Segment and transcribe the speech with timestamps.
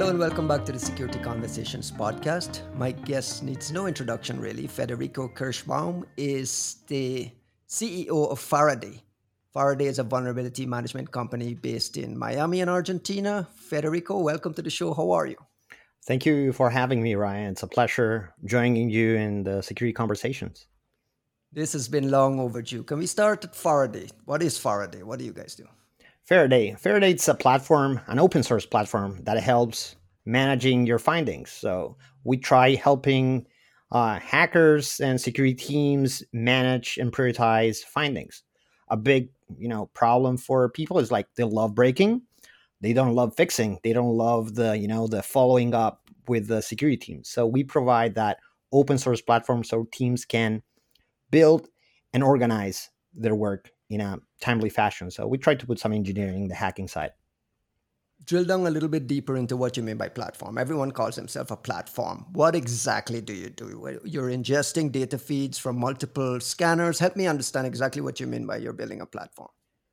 [0.00, 2.62] Hello and welcome back to the Security Conversations podcast.
[2.74, 4.66] My guest needs no introduction, really.
[4.66, 7.30] Federico Kirschbaum is the
[7.68, 9.02] CEO of Faraday.
[9.52, 13.46] Faraday is a vulnerability management company based in Miami in Argentina.
[13.54, 14.94] Federico, welcome to the show.
[14.94, 15.36] How are you?
[16.06, 17.52] Thank you for having me, Ryan.
[17.52, 20.66] It's a pleasure joining you in the security conversations.
[21.52, 22.84] This has been long overdue.
[22.84, 24.08] Can we start at Faraday?
[24.24, 25.02] What is Faraday?
[25.02, 25.66] What do you guys do?
[26.24, 26.74] Faraday.
[26.78, 31.50] Faraday is a platform, an open source platform that helps managing your findings.
[31.50, 33.46] So we try helping
[33.90, 38.44] uh, hackers and security teams manage and prioritize findings.
[38.88, 42.22] A big, you know, problem for people is like they love breaking,
[42.80, 46.60] they don't love fixing, they don't love the, you know, the following up with the
[46.60, 47.28] security teams.
[47.28, 48.38] So we provide that
[48.72, 50.62] open source platform so teams can
[51.30, 51.68] build
[52.12, 55.10] and organize their work in a timely fashion.
[55.10, 57.10] So we try to put some engineering the hacking side.
[58.24, 60.58] Drill down a little bit deeper into what you mean by platform.
[60.58, 62.26] Everyone calls himself a platform.
[62.32, 63.98] What exactly do you do?
[64.04, 66.98] You're ingesting data feeds from multiple scanners.
[66.98, 69.48] Help me understand exactly what you mean by you're building a platform.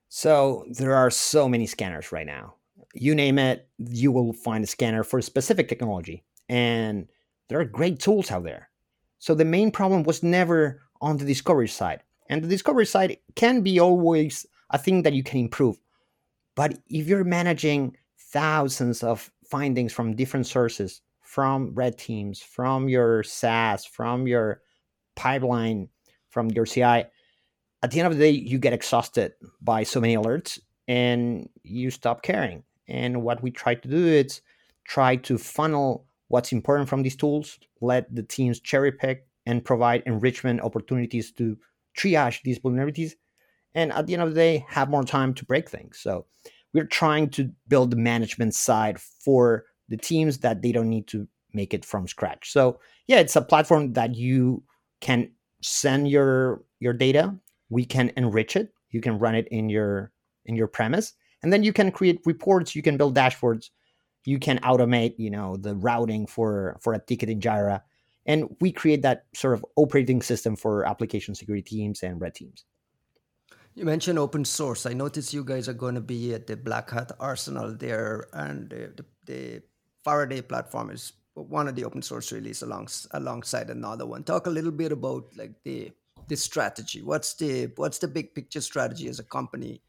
[0.10, 2.56] So there are so many scanners right now.
[2.94, 6.24] You name it, you will find a scanner for a specific technology.
[6.50, 7.08] And
[7.48, 8.70] there are great tools out there.
[9.20, 12.04] So the main problem was never on the discovery side.
[12.30, 15.78] And the discovery side can be always a thing that you can improve.
[16.56, 23.24] But if you're managing thousands of findings from different sources, from red teams, from your
[23.24, 24.62] SaaS, from your
[25.16, 25.90] pipeline,
[26.30, 27.06] from your CI,
[27.84, 31.92] at the end of the day, you get exhausted by so many alerts and you
[31.92, 32.64] stop caring.
[32.88, 34.42] And what we try to do is
[34.86, 40.04] try to funnel what's important from these tools, let the teams cherry pick and provide
[40.06, 41.58] enrichment opportunities to
[41.98, 43.14] triage these vulnerabilities,
[43.74, 46.00] and at the end of the day, have more time to break things.
[46.00, 46.26] So
[46.74, 51.28] we're trying to build the management side for the teams that they don't need to
[51.54, 52.52] make it from scratch.
[52.52, 54.64] So yeah, it's a platform that you
[55.02, 55.32] can
[55.62, 57.36] send your your data.
[57.70, 58.74] We can enrich it.
[58.92, 60.12] You can run it in your
[60.46, 61.14] in your premise,
[61.44, 62.76] and then you can create reports.
[62.76, 63.70] You can build dashboards.
[64.26, 67.82] You can automate, you know, the routing for for a ticket in Jira
[68.28, 72.66] and we create that sort of operating system for application security teams and red teams.
[73.74, 74.86] You mentioned open source.
[74.86, 78.70] I noticed you guys are going to be at the Black Hat Arsenal there, and
[78.70, 79.62] the, the, the
[80.04, 84.24] Faraday platform is one of the open source release along, alongside another one.
[84.24, 85.92] Talk a little bit about like the
[86.28, 87.02] the strategy.
[87.02, 89.82] What's the what's the big picture strategy as a company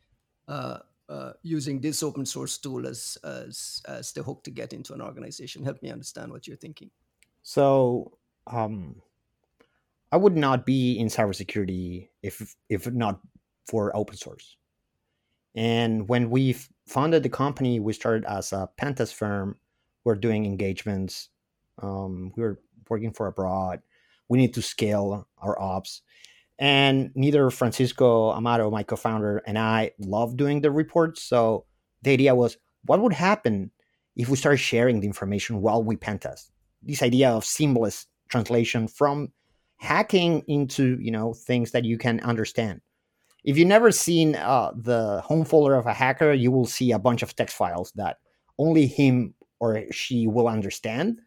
[0.46, 0.78] uh,
[1.08, 5.00] uh, using this open source tool as as as the hook to get into an
[5.00, 5.64] organization?
[5.64, 6.90] Help me understand what you're thinking.
[7.42, 8.17] So
[8.50, 9.02] um,
[10.10, 13.20] I would not be in cybersecurity if if not
[13.66, 14.56] for open source.
[15.54, 19.56] And when we founded the company, we started as a pentest firm.
[20.04, 21.28] We're doing engagements.
[21.82, 23.80] Um, we were working for abroad.
[24.28, 26.02] We need to scale our ops.
[26.58, 31.22] And neither Francisco Amato, my co-founder, and I love doing the reports.
[31.22, 31.66] So
[32.02, 33.70] the idea was, what would happen
[34.16, 36.50] if we started sharing the information while we pentest?
[36.82, 39.32] This idea of seamless translation from
[39.78, 42.80] hacking into you know things that you can understand.
[43.44, 46.98] If you've never seen uh, the home folder of a hacker you will see a
[46.98, 48.18] bunch of text files that
[48.58, 51.20] only him or she will understand.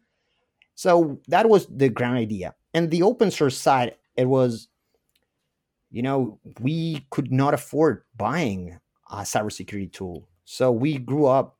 [0.74, 2.54] So that was the ground idea.
[2.74, 4.68] And the open source side it was
[5.90, 8.78] you know we could not afford buying
[9.10, 10.28] a cybersecurity tool.
[10.44, 11.58] So we grew up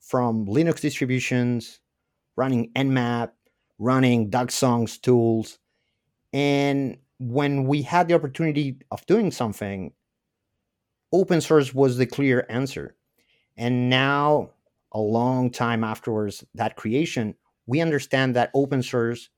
[0.00, 1.80] from linux distributions
[2.36, 3.30] running nmap
[3.78, 5.58] running DocSongs tools.
[6.32, 9.92] And when we had the opportunity of doing something,
[11.12, 12.96] open source was the clear answer.
[13.56, 14.50] And now,
[14.92, 17.34] a long time afterwards, that creation,
[17.66, 19.30] we understand that open source,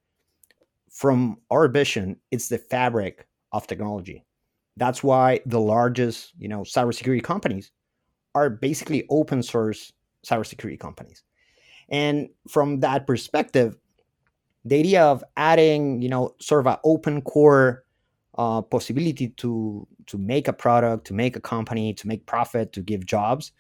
[0.90, 4.24] from our vision, it's the fabric of technology.
[4.78, 7.70] That's why the largest, you know, cybersecurity companies
[8.34, 9.92] are basically open source
[10.26, 11.22] cybersecurity companies.
[11.88, 13.76] And from that perspective,
[14.66, 17.84] the idea of adding, you know, sort of an open core
[18.36, 22.80] uh, possibility to to make a product, to make a company, to make profit, to
[22.80, 23.52] give jobs,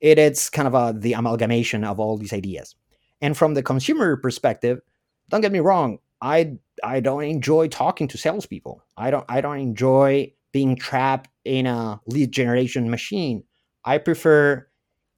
[0.00, 2.74] it, it's kind of a, the amalgamation of all these ideas.
[3.20, 4.80] And from the consumer perspective,
[5.28, 8.82] don't get me wrong, I I don't enjoy talking to salespeople.
[8.96, 13.44] I don't I don't enjoy being trapped in a lead generation machine.
[13.84, 14.66] I prefer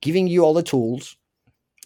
[0.00, 1.16] giving you all the tools,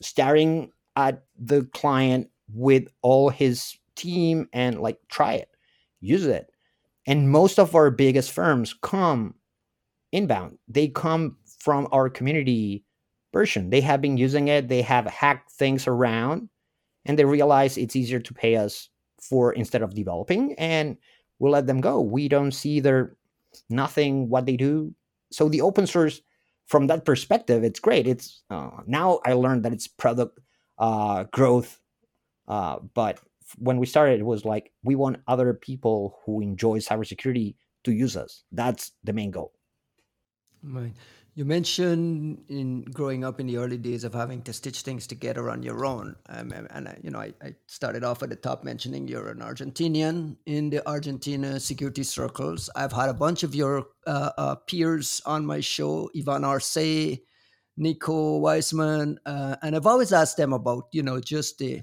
[0.00, 5.48] staring at the client with all his team and like try it,
[6.00, 6.50] use it.
[7.06, 9.34] And most of our biggest firms come
[10.12, 10.58] inbound.
[10.68, 12.84] They come from our community
[13.32, 13.70] version.
[13.70, 16.48] They have been using it, they have hacked things around,
[17.04, 18.88] and they realize it's easier to pay us
[19.20, 20.96] for instead of developing, and
[21.38, 22.00] we'll let them go.
[22.00, 23.16] We don't see their
[23.68, 24.94] nothing what they do.
[25.32, 26.20] So the open source,
[26.66, 28.06] from that perspective, it's great.
[28.06, 30.38] It's uh, now I learned that it's product
[30.78, 31.80] uh, growth,
[32.48, 33.20] uh, but
[33.58, 38.16] when we started, it was like we want other people who enjoy cybersecurity to use
[38.16, 38.44] us.
[38.52, 39.52] That's the main goal.
[40.62, 40.94] Right.
[41.36, 45.50] You mentioned in growing up in the early days of having to stitch things together
[45.50, 48.62] on your own, um, and, I, you know, I, I, started off at the top
[48.62, 52.70] mentioning you're an Argentinian in the Argentina security circles.
[52.76, 57.18] I've had a bunch of your uh, uh, peers on my show, Ivan Arce,
[57.76, 61.82] Nico Waisman, uh, and I've always asked them about, you know, just the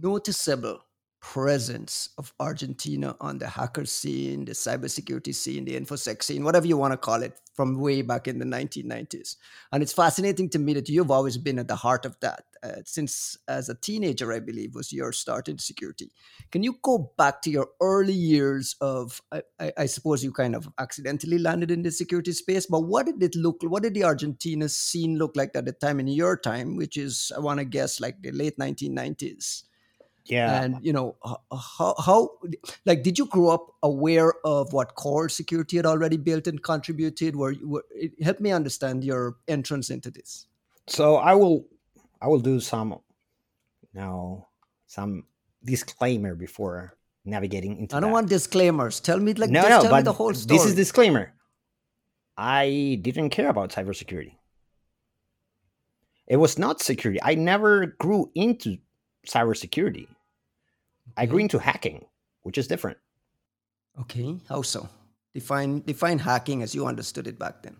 [0.00, 0.80] noticeable
[1.20, 6.76] presence of Argentina on the hacker scene, the cybersecurity scene, the infosec scene, whatever you
[6.76, 9.34] want to call it, from way back in the 1990s.
[9.72, 12.44] And it's fascinating to me that you've always been at the heart of that.
[12.62, 16.10] Uh, since as a teenager, I believe, was your start in security.
[16.50, 20.54] Can you go back to your early years of, I, I, I suppose you kind
[20.54, 24.04] of accidentally landed in the security space, but what did it look, what did the
[24.04, 27.64] Argentina scene look like at the time in your time, which is, I want to
[27.64, 29.64] guess, like the late 1990s?
[30.30, 30.62] Yeah.
[30.62, 32.30] And you know how, how
[32.84, 37.34] like did you grow up aware of what core security had already built and contributed?
[37.36, 37.54] Where,
[37.90, 40.46] it help me understand your entrance into this.
[40.86, 41.66] So i will
[42.20, 42.98] i will do some
[43.94, 44.48] now
[44.86, 45.24] some
[45.64, 46.94] disclaimer before
[47.24, 48.14] navigating into i don't that.
[48.14, 49.00] want disclaimers.
[49.00, 51.32] Tell me like no just no tell but me the whole story this is disclaimer.
[52.36, 54.34] I didn't care about cybersecurity.
[56.28, 57.18] It was not security.
[57.22, 58.78] I never grew into
[59.26, 60.06] cybersecurity
[61.16, 61.64] I grew into mm-hmm.
[61.64, 62.04] hacking,
[62.42, 62.98] which is different.
[64.00, 64.88] Okay, how so?
[65.34, 67.76] Define define hacking as you understood it back then.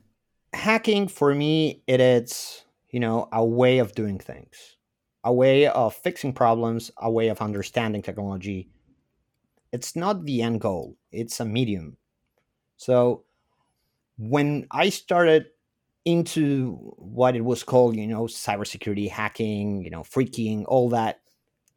[0.53, 4.77] Hacking for me, it is you know a way of doing things,
[5.25, 8.69] a way of fixing problems, a way of understanding technology.
[9.73, 11.97] It's not the end goal; it's a medium.
[12.77, 13.25] So
[14.19, 15.47] when I started
[16.05, 21.21] into what it was called, you know, cybersecurity hacking, you know, phreaking, all that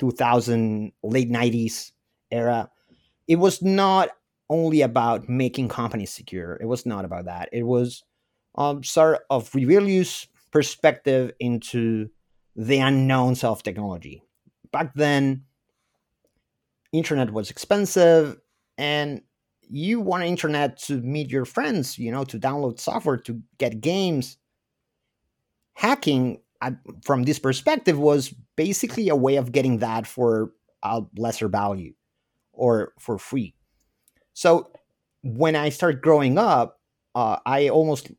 [0.02, 1.92] 2000 late 90s
[2.32, 2.70] era
[3.28, 4.10] it was not
[4.50, 7.48] only about making companies secure it was not about that.
[7.54, 8.04] It was
[8.56, 12.10] um, sort of rebellious perspective into
[12.56, 14.24] the unknowns of technology
[14.74, 15.44] back then
[16.92, 18.38] internet was expensive
[18.78, 19.22] and
[19.62, 24.38] you want internet to meet your friends you know to download software to get games.
[25.74, 26.42] Hacking
[27.04, 30.52] from this perspective was basically a way of getting that for
[30.84, 31.94] a lesser value
[32.54, 33.56] or for free.
[34.34, 34.72] So
[35.24, 36.80] when I started growing up,
[37.16, 38.12] uh, I almost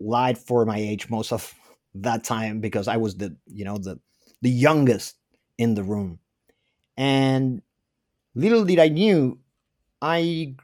[0.00, 1.54] lied for my age most of
[1.94, 3.98] that time because I was the you know the
[4.42, 5.16] the youngest
[5.58, 6.20] in the room,
[6.96, 7.62] and
[8.34, 9.38] little did I knew,
[10.00, 10.54] I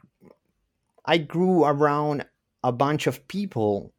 [1.05, 2.25] I grew around
[2.63, 3.93] a bunch of people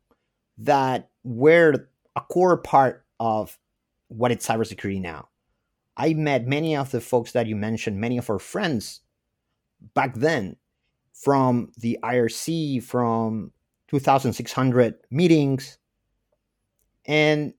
[0.59, 3.59] that were a core part of
[4.09, 5.29] what it's cybersecurity now.
[5.97, 9.01] I met many of the folks that you mentioned, many of our friends
[9.95, 10.57] back then
[11.13, 13.53] from the IRC, from
[13.89, 15.79] 2600 meetings.
[17.05, 17.55] And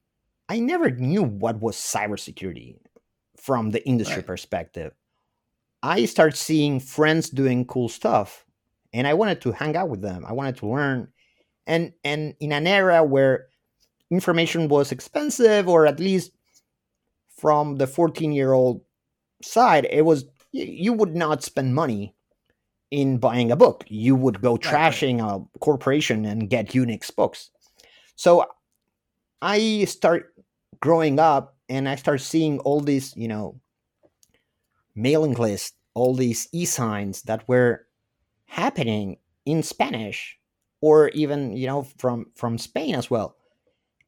[0.47, 2.77] I never knew what was cybersecurity
[3.37, 4.25] from the industry right.
[4.25, 4.93] perspective.
[5.83, 8.45] I started seeing friends doing cool stuff
[8.93, 10.25] and I wanted to hang out with them.
[10.25, 11.09] I wanted to learn.
[11.67, 13.47] And and in an era where
[14.11, 16.31] information was expensive, or at least
[17.37, 18.81] from the 14 year old
[19.41, 22.15] side, it was you would not spend money
[22.91, 23.85] in buying a book.
[23.87, 27.51] You would go trashing a corporation and get Unix books.
[28.15, 28.45] So
[29.41, 30.33] I start
[30.79, 33.61] growing up and I start seeing all these, you know,
[34.95, 37.85] mailing lists, all these e-zines that were
[38.45, 40.37] happening in Spanish
[40.81, 43.35] or even, you know, from from Spain as well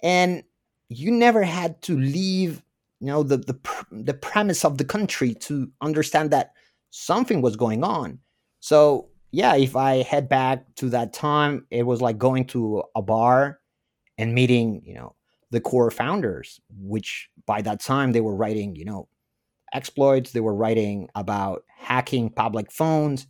[0.03, 0.43] and
[0.89, 2.63] you never had to leave
[2.99, 3.59] you know the the
[3.91, 6.53] the premise of the country to understand that
[6.91, 8.19] something was going on.
[8.59, 13.01] So yeah if i head back to that time it was like going to a
[13.01, 13.61] bar
[14.17, 15.15] and meeting you know
[15.51, 19.07] the core founders which by that time they were writing you know
[19.73, 20.31] exploits.
[20.31, 23.27] They were writing about hacking public phones.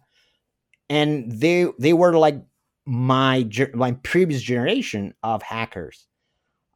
[0.90, 2.42] And they they were like
[2.86, 6.08] my my previous generation of hackers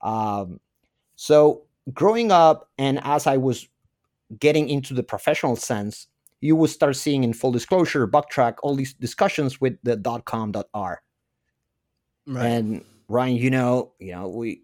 [0.06, 0.60] um,
[1.16, 3.68] so growing up, and as I was
[4.40, 6.08] getting into the professional sense,
[6.42, 11.02] you would start seeing in full disclosure, Bugtraq, all these discussions with the .com.r.
[12.28, 12.46] Right.
[12.46, 14.62] And Ryan, you know, you know, we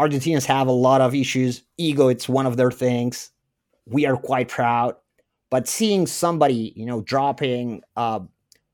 [0.00, 1.62] Argentinians have a lot of issues.
[1.76, 3.30] Ego, it's one of their things.
[3.86, 4.96] We are quite proud.
[5.50, 8.20] But seeing somebody, you know, dropping uh,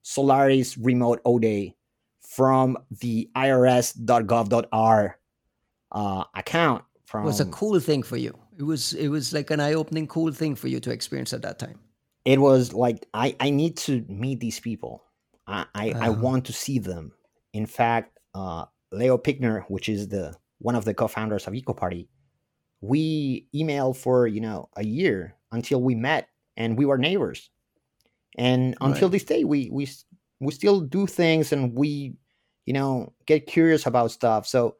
[0.03, 1.75] Solaris remote ODay
[2.21, 5.18] from the irs.gov.r
[5.93, 8.37] uh, account from it was a cool thing for you.
[8.59, 11.59] It was it was like an eye-opening cool thing for you to experience at that
[11.59, 11.79] time.
[12.25, 15.05] It was like I, I need to meet these people.
[15.47, 16.05] I, I, uh-huh.
[16.05, 17.13] I want to see them.
[17.55, 22.09] In fact, uh, Leo Pigñer, which is the one of the co-founders of Ekoparty,
[22.81, 27.51] we emailed for you know a year until we met and we were neighbors.
[28.37, 29.13] And until right.
[29.13, 29.89] this day, we we
[30.41, 32.15] we still do things and we
[32.67, 34.47] you know get curious about stuff.
[34.47, 34.77] So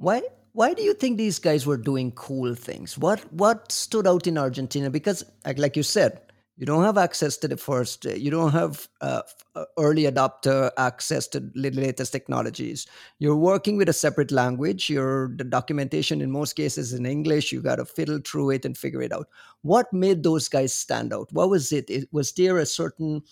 [0.00, 2.98] why why do you think these guys were doing cool things?
[2.98, 4.90] What what stood out in Argentina?
[4.90, 5.24] Because
[5.56, 6.20] like you said,
[6.56, 9.22] you don't have access to the first uh, you don't have uh,
[9.54, 12.86] uh, early adopter access to the latest technologies.
[13.18, 14.88] You're working with a separate language.
[14.88, 17.52] Your the documentation in most cases in english.
[17.52, 19.28] You got to fiddle through it and figure it out.
[19.62, 21.28] What made those guys stand out?
[21.32, 23.22] What was it, it was there a certain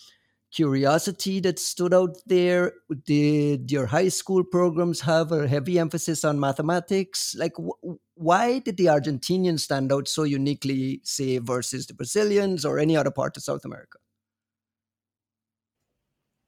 [0.53, 2.73] curiosity that stood out there?
[3.05, 7.35] Did your high school programs have a heavy emphasis on mathematics?
[7.39, 12.79] Like, wh- why did the Argentinians stand out so uniquely, say, versus the Brazilians or
[12.79, 13.99] any other part of South America?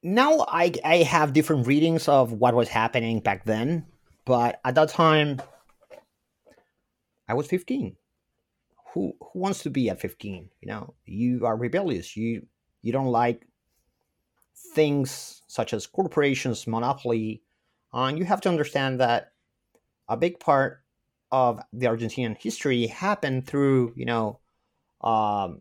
[0.03, 3.87] Now I I have different readings of what was happening back then,
[4.25, 5.41] but at that time
[7.29, 7.97] I was 15.
[8.93, 10.51] Who who wants to be at 15?
[10.61, 12.17] You know, you are rebellious.
[12.17, 12.47] You
[12.83, 13.47] you don't like
[14.75, 17.43] things such as corporations, monopoly,
[17.93, 19.33] and you have to understand that
[20.09, 20.83] a big part
[21.33, 24.39] of the Argentinian history happened through, you know,
[25.01, 25.61] um,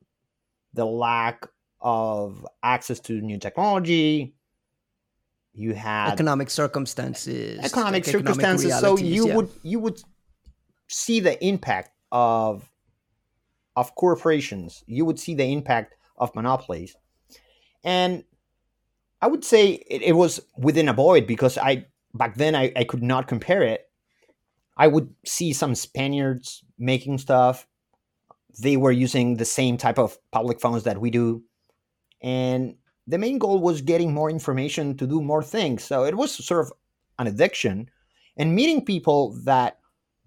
[0.73, 1.47] the lack
[1.81, 4.35] of access to new technology.
[5.53, 8.71] You had economic circumstances, economic like circumstances.
[8.71, 9.35] Economic so you yeah.
[9.35, 10.01] would you would
[10.87, 12.69] see the impact of
[13.75, 14.83] of corporations.
[14.87, 16.95] You would see the impact of monopolies,
[17.83, 18.23] and
[19.21, 22.83] I would say it, it, was within a void because I back then I, I
[22.83, 23.89] could not compare it.
[24.77, 27.67] I would see some Spaniards making stuff.
[28.61, 31.43] They were using the same type of public phones that we do.
[32.21, 32.75] And
[33.07, 35.83] the main goal was getting more information to do more things.
[35.83, 36.73] So it was sort of
[37.17, 37.89] an addiction.
[38.37, 39.79] And meeting people that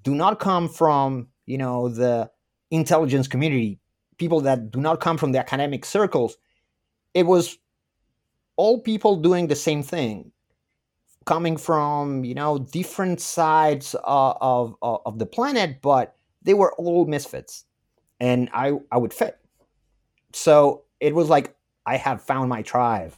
[0.03, 2.31] do not come from, you know, the
[2.71, 3.81] intelligence community,
[4.19, 6.37] people that do not come from the academic circles,
[7.15, 7.59] it was
[8.57, 10.33] all people doing the same thing
[11.25, 16.73] coming from you know different sides uh, of, of of the planet but they were
[16.75, 17.65] all misfits
[18.21, 19.39] and i i would fit.
[20.33, 21.55] So it was like
[21.87, 23.15] i have found my tribe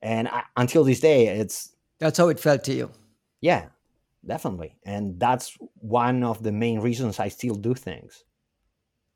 [0.00, 2.90] and I, until this day it's that's how it felt to you.
[3.40, 3.66] Yeah
[4.24, 8.24] definitely and that's one of the main reasons i still do things.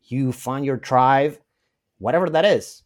[0.03, 1.39] You find your tribe
[1.99, 2.83] whatever that is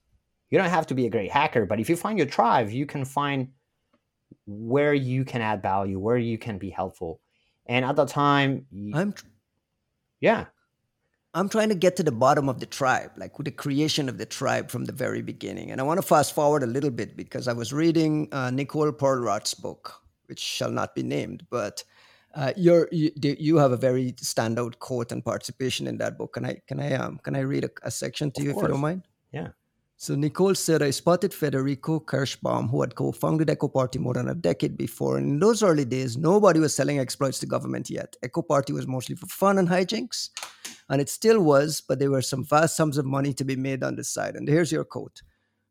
[0.51, 2.87] you don't have to be a great hacker, but if you find your tribe, you
[2.87, 3.49] can find
[4.47, 7.21] where you can add value, where you can be helpful.
[7.67, 9.27] And at the time, I'm tr-
[10.21, 10.47] yeah,
[11.35, 14.19] I'm trying to get to the bottom of the tribe, like with the creation of
[14.19, 15.71] the tribe from the very beginning.
[15.71, 18.91] And I want to fast forward a little bit because I was reading uh, Nicole
[18.91, 21.85] Perlroth's book, which shall not be named, but
[22.35, 26.35] uh, you you have a very standout quote and participation in that book.
[26.35, 28.65] Can I can I um can I read a, a section to of you course.
[28.65, 29.03] if you don't mind?
[29.33, 29.49] Yeah.
[30.03, 34.79] So Nicole said, I spotted Federico Kirschbaum, who had co-founded Ekoparty more than a decade
[34.79, 35.19] before.
[35.19, 38.17] And in those early days, nobody was selling exploits to government yet.
[38.25, 40.31] Ekoparty was mostly for fun and hijinks.
[40.89, 43.85] And it still was, but there were some vast sums of money to be made
[43.85, 44.37] on the side.
[44.37, 45.21] And here's your quote.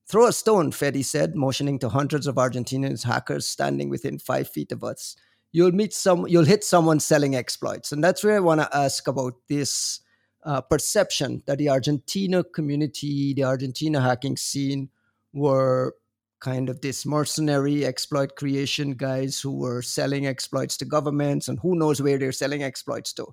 [0.07, 4.71] Throw a stone, Fede said, motioning to hundreds of Argentinian hackers standing within five feet
[4.71, 5.15] of us.
[5.53, 7.91] You'll meet some you'll hit someone selling exploits.
[7.93, 10.01] And that's where I want to ask about this
[10.43, 14.89] uh, perception that the Argentina community, the Argentina hacking scene,
[15.33, 15.95] were
[16.39, 21.75] kind of this mercenary exploit creation guys who were selling exploits to governments and who
[21.75, 23.27] knows where they're selling exploits to.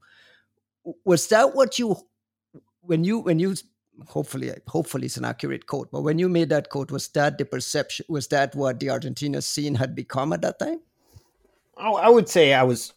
[1.04, 1.96] Was that what you
[2.80, 3.54] when you when you
[4.08, 7.44] hopefully hopefully it's an accurate quote, but when you made that quote, was that the
[7.44, 10.80] perception was that what the Argentina scene had become at that time?
[11.76, 12.94] I would say I was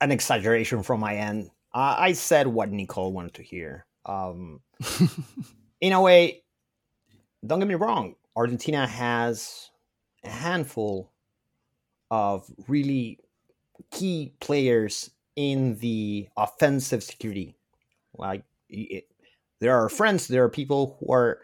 [0.00, 1.50] an exaggeration from my end.
[1.74, 3.86] Uh, I said what Nicole wanted to hear.
[4.04, 4.60] Um,
[5.80, 6.42] in a way,
[7.46, 9.70] don't get me wrong, Argentina has
[10.24, 11.12] a handful
[12.10, 13.18] of really
[13.90, 17.56] key players in the offensive security.
[18.16, 19.04] Like, it,
[19.60, 21.40] there are friends, there are people who are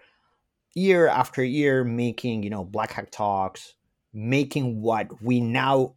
[0.74, 3.74] year after year making, you know, Black Hat talks,
[4.12, 5.94] making what we now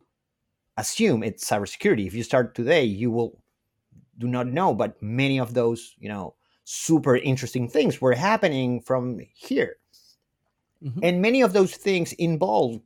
[0.78, 2.08] assume it's cybersecurity.
[2.08, 3.42] If you start today, you will
[4.22, 9.20] do not know, but many of those, you know, super interesting things were happening from
[9.34, 9.78] here.
[10.84, 11.00] Mm-hmm.
[11.04, 12.80] And many of those things involve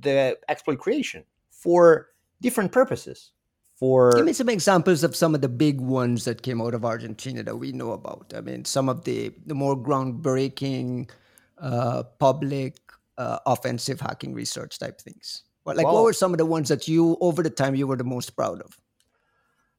[0.00, 2.08] the exploit creation for
[2.40, 3.32] different purposes.
[3.74, 6.84] For give me some examples of some of the big ones that came out of
[6.84, 8.32] Argentina that we know about.
[8.36, 11.10] I mean, some of the the more groundbreaking
[11.58, 12.78] uh, public
[13.18, 15.42] uh, offensive hacking research type things.
[15.64, 17.88] What like well, what were some of the ones that you over the time you
[17.88, 18.78] were the most proud of?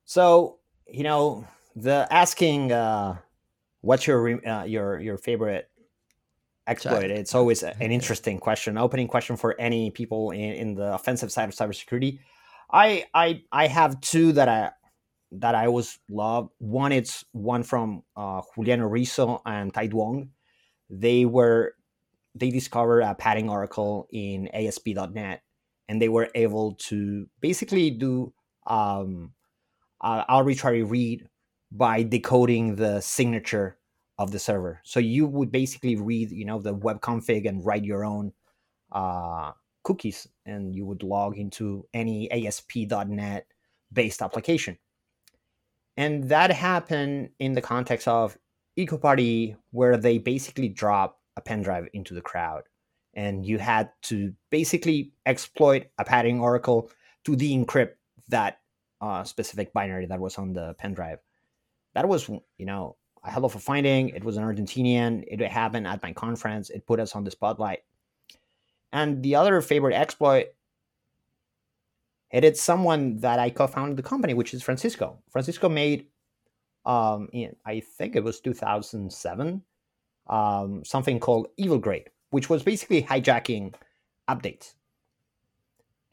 [0.05, 0.59] So
[0.93, 1.45] you know
[1.75, 3.17] the asking uh,
[3.81, 5.69] what's your uh, your your favorite
[6.67, 7.09] exploit?
[7.09, 11.49] It's always an interesting question, opening question for any people in, in the offensive side
[11.49, 12.19] of cybersecurity.
[12.71, 14.71] I I I have two that I
[15.33, 16.49] that I always love.
[16.59, 20.29] One it's one from uh, Juliano Rizzo and Thai Duong.
[20.89, 21.73] They were
[22.35, 25.41] they discovered a padding oracle in ASP.NET,
[25.89, 28.33] and they were able to basically do
[28.67, 29.33] um,
[30.03, 31.27] uh, arbitrary read
[31.71, 33.77] by decoding the signature
[34.19, 34.79] of the server.
[34.83, 38.33] So you would basically read, you know, the web config and write your own
[38.91, 43.47] uh, cookies, and you would log into any ASP.NET
[43.91, 44.77] based application.
[45.97, 48.37] And that happened in the context of
[48.77, 52.63] Ekoparty, where they basically drop a pen drive into the crowd,
[53.13, 56.91] and you had to basically exploit a padding oracle
[57.25, 57.93] to de-encrypt
[58.29, 58.59] that
[59.03, 61.19] uh, specific binary that was on the pen drive.
[61.93, 64.09] That was, you know, a hell of a finding.
[64.09, 65.25] It was an Argentinian.
[65.27, 66.69] It happened at my conference.
[66.69, 67.83] It put us on the spotlight.
[68.93, 70.53] And the other favorite exploit,
[72.31, 75.19] it is someone that I co-founded the company, which is Francisco.
[75.29, 76.07] Francisco made,
[76.85, 79.61] um, in, I think it was 2007,
[80.27, 83.73] um, something called Evilgrade, which was basically hijacking
[84.29, 84.75] updates.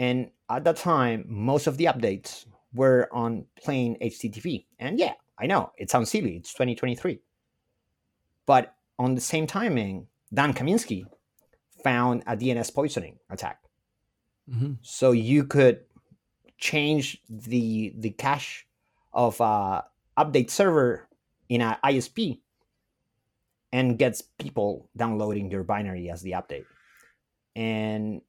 [0.00, 4.66] And at that time, most of the updates were on plain HTTP.
[4.78, 6.36] And yeah, I know it sounds silly.
[6.36, 7.20] It's 2023.
[8.46, 11.04] But on the same timing, Dan Kaminsky
[11.82, 13.60] found a DNS poisoning attack.
[14.50, 14.74] Mm-hmm.
[14.82, 15.80] So you could
[16.58, 18.66] change the the cache
[19.12, 19.84] of a
[20.18, 21.08] update server
[21.48, 22.40] in an ISP
[23.72, 26.66] and gets people downloading your binary as the update.
[27.54, 28.22] And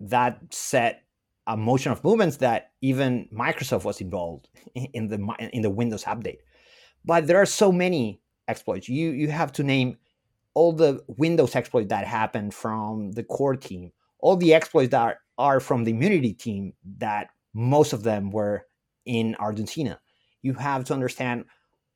[0.00, 1.03] that set
[1.46, 5.18] a motion of movements that even Microsoft was involved in the
[5.52, 6.38] in the Windows update.
[7.04, 8.88] But there are so many exploits.
[8.88, 9.96] You you have to name
[10.54, 15.18] all the Windows exploits that happened from the core team, all the exploits that are,
[15.36, 18.66] are from the immunity team that most of them were
[19.04, 20.00] in Argentina.
[20.42, 21.44] You have to understand,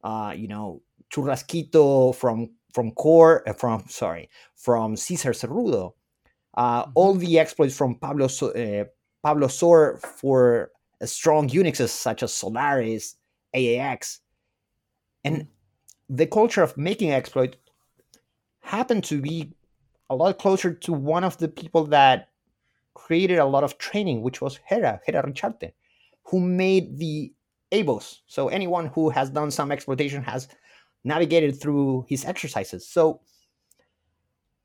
[0.03, 5.93] uh, you know, Churrasquito from from core uh, from sorry from Cesar Cerrudo,
[6.55, 6.91] uh, mm-hmm.
[6.95, 8.85] all the exploits from Pablo uh,
[9.23, 10.71] Pablo Sor for
[11.05, 13.17] strong Unixes such as Solaris,
[13.55, 14.21] AIX.
[15.25, 15.47] And
[16.09, 17.57] the culture of making exploit
[18.61, 19.53] happened to be
[20.11, 22.31] a lot closer to one of the people that
[22.95, 25.73] created a lot of training, which was Gera, Gera Richarte,
[26.25, 27.33] who made the
[27.73, 28.21] ABOS.
[28.27, 30.49] So anyone who has done some exploitation has
[31.05, 32.87] navigated through his exercises.
[32.87, 33.21] So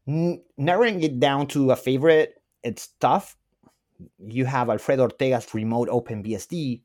[0.05, 3.37] narrowing it down to a favorite, it's tough
[4.19, 6.81] you have Alfredo Ortega's remote OpenBSD,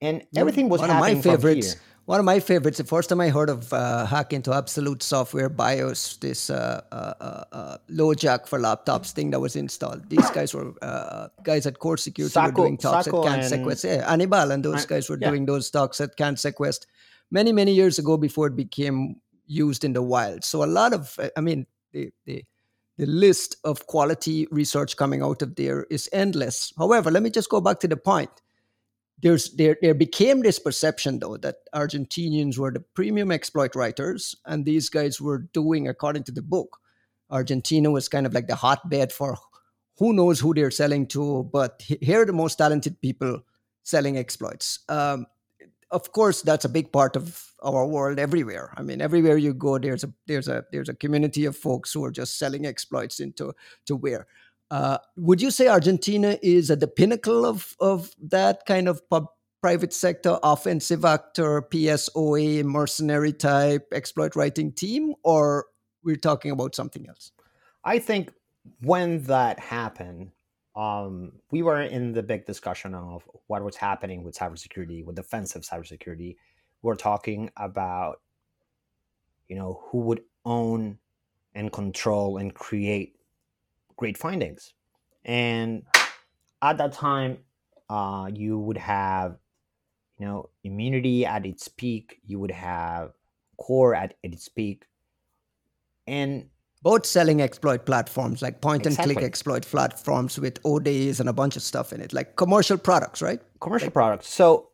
[0.00, 1.76] and everything was one happening of my favorites.
[2.04, 2.78] One of my favorites.
[2.78, 7.14] The first time I heard of uh, hack into Absolute Software BIOS, this uh, uh,
[7.20, 10.08] uh, uh LoJack for laptops thing that was installed.
[10.10, 13.84] These guys were uh, guys at Core Security Sacco, were doing talks Sacco at CanSecWest.
[13.84, 15.30] Yeah, Anibal and those guys were yeah.
[15.30, 16.86] doing those talks at CanSecWest
[17.30, 20.42] many many years ago before it became used in the wild.
[20.44, 22.44] So a lot of, I mean, the the
[22.98, 26.72] the list of quality research coming out of there is endless.
[26.76, 28.30] However, let me just go back to the point.
[29.22, 34.64] There's there there became this perception though that Argentinians were the premium exploit writers, and
[34.64, 36.78] these guys were doing according to the book.
[37.30, 39.36] Argentina was kind of like the hotbed for
[39.98, 43.40] who knows who they're selling to, but here are the most talented people
[43.84, 44.80] selling exploits.
[44.88, 45.26] Um,
[45.92, 48.72] of course that's a big part of our world everywhere.
[48.76, 52.04] I mean everywhere you go there's a there's a there's a community of folks who
[52.04, 53.54] are just selling exploits into
[53.86, 54.26] to where
[54.70, 59.26] uh, would you say argentina is at the pinnacle of of that kind of pub,
[59.60, 65.66] private sector offensive actor psoa mercenary type exploit writing team or
[66.02, 67.30] we're talking about something else?
[67.84, 68.32] I think
[68.80, 70.32] when that happened
[70.74, 75.62] um, we were in the big discussion of what was happening with cybersecurity, with defensive
[75.62, 76.36] cybersecurity.
[76.82, 78.20] We're talking about,
[79.48, 80.98] you know, who would own
[81.54, 83.16] and control and create
[83.96, 84.72] great findings.
[85.24, 85.84] And
[86.62, 87.38] at that time,
[87.88, 89.36] uh, you would have
[90.22, 93.10] you know immunity at its peak you would have
[93.56, 94.84] core at, its peak
[96.06, 96.48] and
[96.82, 99.14] both selling exploit platforms like point and Exactly.
[99.14, 103.22] click exploit platforms with ODs and a bunch of stuff in it, like commercial products,
[103.22, 103.40] right?
[103.60, 104.28] commercial products.
[104.28, 104.70] So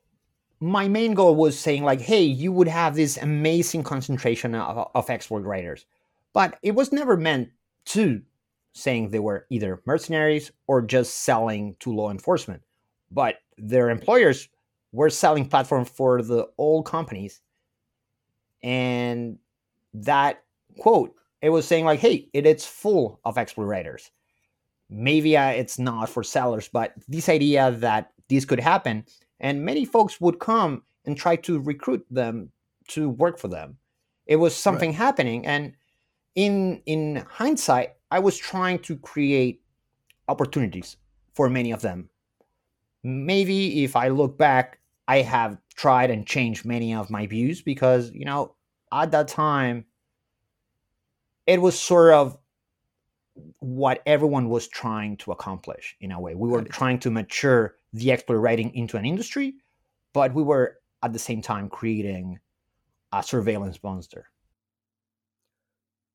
[0.61, 5.11] my main goal was saying like, hey, you would have this amazing concentration of, of
[5.11, 5.85] exploit writers,
[6.33, 7.51] but it was never meant
[7.87, 8.23] to
[8.73, 12.63] saying they were either mercenaries or just selling to law enforcement.
[13.11, 14.49] But their employers
[14.93, 17.41] were selling platform for the old companies,
[18.63, 19.39] and
[19.95, 20.43] that
[20.79, 24.11] quote it was saying like, hey, it, it's full of explorators.
[24.91, 29.05] maybe uh, it's not for sellers, but this idea that this could happen,
[29.41, 32.51] and many folks would come and try to recruit them
[32.89, 33.77] to work for them.
[34.27, 35.75] It was something happening, and
[36.35, 39.63] in in hindsight, I was trying to create
[40.29, 40.97] opportunities
[41.35, 42.09] for many of them.
[43.03, 48.11] Maybe if I look back, I have tried and changed many of my views because
[48.13, 48.55] you know
[48.93, 49.85] at that time
[51.49, 52.37] it was sort of
[53.61, 56.35] what everyone was trying to accomplish in a way.
[56.35, 59.55] We were trying to mature the exploit writing into an industry,
[60.13, 62.39] but we were at the same time creating
[63.13, 64.27] a surveillance monster.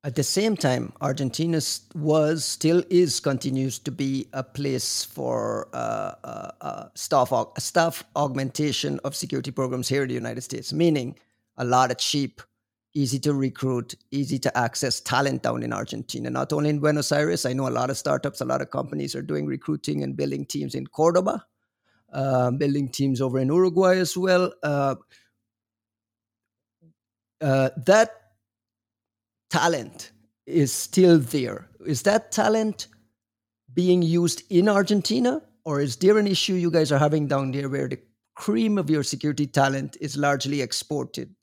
[0.03, 1.59] At the same time, Argentina
[1.95, 8.99] was, still is, continues to be a place for uh, uh, uh, staff, staff augmentation
[9.03, 11.17] of security programs here in the United States, meaning
[11.57, 12.41] a lot of cheap,
[12.95, 16.29] easy to recruit, easy to access talent down in Argentina.
[16.29, 19.15] Not only in Buenos Aires, I know a lot of startups, a lot of companies
[19.15, 21.45] are doing recruiting and building teams in Cordoba,
[22.11, 24.53] uh, building teams over in Uruguay as well.
[24.61, 24.95] Uh,
[27.41, 28.11] uh, that
[29.49, 30.11] talent
[30.45, 31.69] is still there.
[31.85, 32.87] Is that talent
[33.73, 37.69] being used in Argentina, or is there an issue you guys are having down there
[37.69, 37.99] where the
[38.35, 41.33] cream of your security talent is largely exported?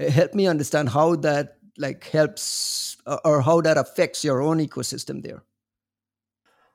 [0.00, 4.58] Uh, Help me understand how that like helps or- or how that affects your own
[4.58, 5.42] ecosystem there.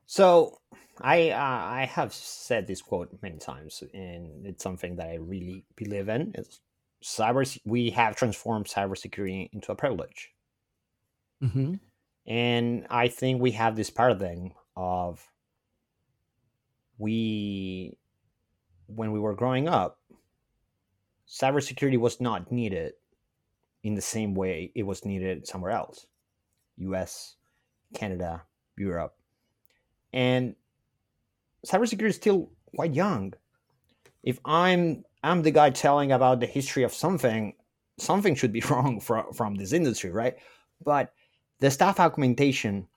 [0.06, 0.60] So
[1.02, 5.66] I uh, I have said this quote many times, and it's something that I really
[5.76, 6.32] believe in.
[6.36, 6.62] It's
[7.04, 7.44] cyber.
[7.66, 10.32] We have transformed cybersecurity into a privilege.
[11.44, 11.76] Mm-hmm.
[12.28, 15.28] And I think we have this paradigm of
[16.98, 17.98] we,
[18.88, 20.00] when we were growing up,
[21.28, 22.94] cybersecurity was not needed
[23.86, 26.08] in the same way it was needed somewhere else
[26.78, 27.36] US,
[27.94, 28.42] Canada,
[28.78, 29.16] Europe.
[30.12, 30.56] And
[31.66, 33.34] cybersecurity is still quite young.
[34.24, 37.54] If I'm I'm the guy telling about the history of something,
[38.00, 40.36] something should be wrong from, from this industry, right?
[40.84, 41.14] But
[41.60, 42.88] the staff augmentation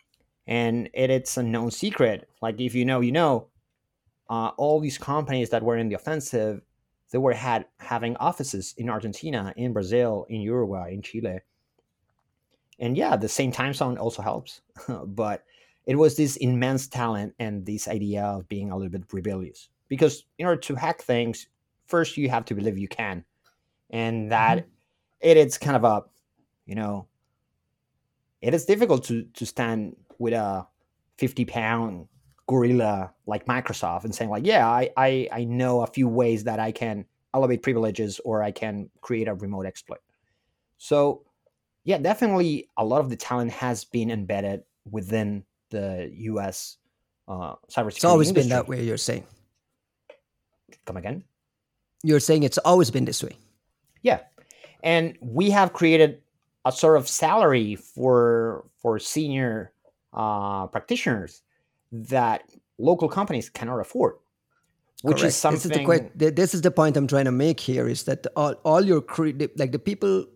[0.46, 3.48] and it, it's a known secret like if you know you know
[4.30, 6.62] uh, all these companies that were in the offensive
[7.10, 11.40] they were had having offices in argentina in brazil in uruguay in chile.
[12.78, 14.60] And yeah the same time zone also helps.
[15.06, 15.44] But
[15.86, 19.68] it was this immense talent and this idea of being a little bit rebellious.
[19.88, 21.46] Because in order to hack things
[21.86, 23.24] first you have to believe you can.
[23.90, 24.68] And that mm-hmm.
[25.20, 26.04] it, it's kind of a
[26.66, 27.06] you know
[28.40, 30.66] it is difficult to to stand with a
[31.16, 32.06] 50 pound
[32.48, 36.58] gorilla like microsoft and saying like yeah I, I i know a few ways that
[36.58, 40.00] i can elevate privileges or i can create a remote exploit
[40.78, 41.22] so
[41.84, 46.78] yeah definitely a lot of the talent has been embedded within the us
[47.28, 48.82] uh, cybersecurity It's always been that way.
[48.82, 49.24] You're saying.
[50.86, 51.22] come again
[52.02, 53.36] You're saying it's always been this way.
[54.02, 54.20] Yeah,
[54.82, 56.22] and we have created
[56.64, 59.72] a sort of salary for for senior
[60.14, 61.42] uh, practitioners
[61.92, 62.42] that
[62.78, 64.14] local companies cannot afford,
[65.02, 65.70] which is something.
[65.70, 65.86] This is
[66.18, 69.00] que- This is the point I'm trying to make here is that all, all your
[69.00, 70.26] cre- like the people,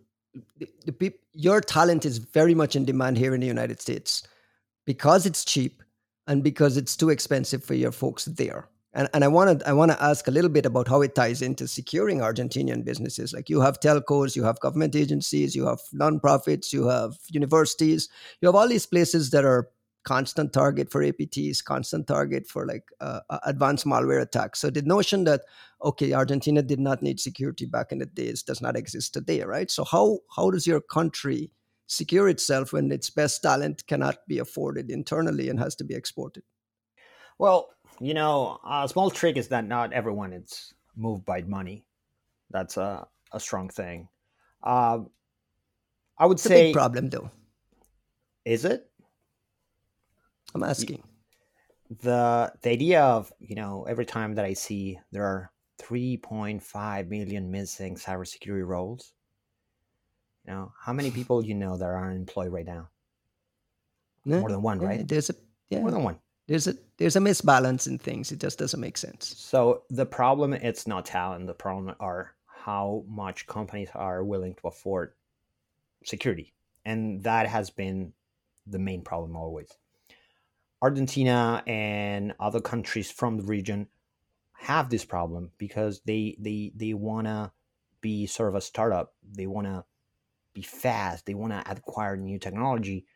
[0.59, 4.23] the, the peop- your talent is very much in demand here in the United States
[4.85, 5.83] because it's cheap
[6.27, 8.69] and because it's too expensive for your folks there.
[8.95, 11.15] And, and I want to I want to ask a little bit about how it
[11.15, 13.33] ties into securing Argentinian businesses.
[13.33, 18.11] Like you have telcos, you have government agencies, you have nonprofits, you have universities,
[18.41, 19.71] you have all these places that are
[20.05, 24.61] constant target for APTs, constant target for like uh, uh, advanced malware attacks.
[24.61, 25.43] So the notion that
[25.83, 29.71] okay, Argentina did not need security back in the days does not exist today, right?
[29.71, 31.51] So how how does your country
[31.87, 36.43] secure itself when its best talent cannot be afforded internally and has to be exported?
[37.39, 41.85] well, you know, a small trick is that not everyone is moved by money.
[42.51, 44.09] That's a a strong thing.
[44.63, 45.01] Uh,
[46.19, 47.31] I would It's a say, big problem, though.
[48.45, 48.91] is it?
[50.55, 51.03] I'm asking.
[52.01, 57.51] the the idea of you know every time that I see there are 3.5 million
[57.51, 59.13] missing cybersecurity roles.
[60.47, 62.89] You know how many people you know that are unemployed right now?
[64.25, 65.09] Yeah, More than one, yeah, right?
[65.09, 65.35] There's a
[65.71, 65.81] yeah.
[65.81, 66.19] More than one.
[66.47, 68.33] There's a there's a misbalance in things.
[68.33, 69.35] It just doesn't make sense.
[69.39, 71.47] So the problem it's not talent.
[71.47, 75.15] The problem are how much companies are willing to afford
[76.05, 76.53] security,
[76.85, 78.13] and that has been
[78.67, 79.69] the main problem always.
[80.83, 83.87] Argentina and other countries from the region
[84.53, 87.53] have this problem because they they they want to
[88.01, 89.15] be sort of a startup.
[89.23, 89.85] They want to
[90.55, 91.25] be fast.
[91.25, 93.07] They want to acquire new technology.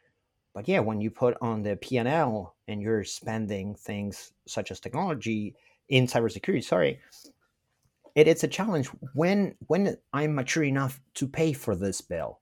[0.54, 5.54] But yeah, when you put on the P&L and you're spending things such as technology
[5.90, 7.00] in cybersecurity, sorry,
[8.14, 12.40] it, it's a challenge when when I'm mature enough to pay for this bill.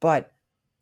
[0.00, 0.32] But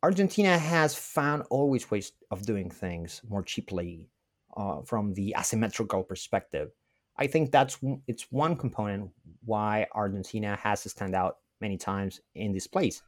[0.01, 4.07] Argentina has found always ways of doing things more cheaply
[4.55, 6.71] uh, from the asymmetrical perspective.
[7.17, 9.11] I think that's it's one component
[9.43, 13.01] why Argentina has to stand out many times in this place.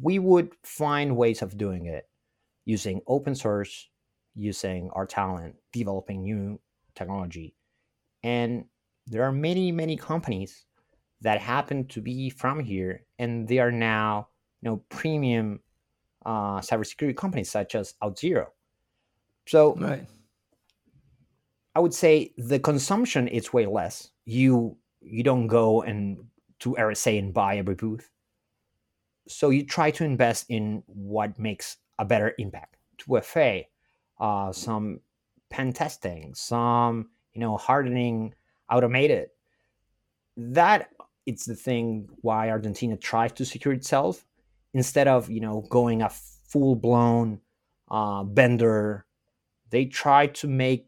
[0.00, 2.08] We would find ways of doing it
[2.64, 3.88] using open source,
[4.34, 6.58] using our talent, developing new
[6.94, 7.54] technology,
[8.22, 8.64] and
[9.06, 10.64] there are many many companies
[11.20, 14.28] that happen to be from here, and they are now
[14.62, 15.60] you know premium
[16.26, 18.46] uh, cybersecurity companies such as Auth0.
[19.46, 20.04] So Right.
[21.74, 24.10] I would say the consumption is way less.
[24.24, 26.18] You you don't go and
[26.60, 28.10] to RSA and buy every booth.
[29.28, 32.76] So you try to invest in what makes a better impact.
[32.98, 33.66] 2FA,
[34.18, 35.00] uh, some
[35.50, 38.34] pen testing, some you know hardening,
[38.68, 39.28] automated.
[40.36, 40.90] That
[41.26, 44.24] it's the thing why Argentina tries to secure itself
[44.76, 47.40] instead of you know going a full blown
[47.90, 49.06] uh, vendor.
[49.70, 50.86] They try to make